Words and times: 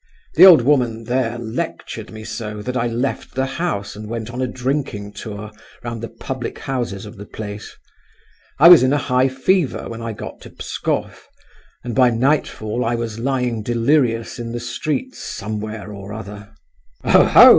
The 0.33 0.47
old 0.47 0.63
woman 0.63 1.03
there 1.03 1.37
lectured 1.37 2.09
me 2.11 2.23
so 2.23 2.63
that 2.63 2.75
I 2.75 2.87
left 2.87 3.35
the 3.35 3.45
house 3.45 3.95
and 3.95 4.07
went 4.09 4.31
on 4.31 4.41
a 4.41 4.47
drinking 4.47 5.13
tour 5.13 5.51
round 5.83 6.01
the 6.01 6.09
public 6.09 6.57
houses 6.57 7.05
of 7.05 7.17
the 7.17 7.25
place. 7.27 7.75
I 8.57 8.67
was 8.67 8.81
in 8.81 8.93
a 8.93 8.97
high 8.97 9.27
fever 9.27 9.87
when 9.89 10.01
I 10.01 10.13
got 10.13 10.41
to 10.41 10.49
Pskoff, 10.49 11.27
and 11.83 11.93
by 11.93 12.09
nightfall 12.09 12.83
I 12.83 12.95
was 12.95 13.19
lying 13.19 13.61
delirious 13.61 14.39
in 14.39 14.53
the 14.53 14.59
streets 14.59 15.19
somewhere 15.19 15.93
or 15.93 16.13
other!" 16.13 16.51
"Oho! 17.03 17.49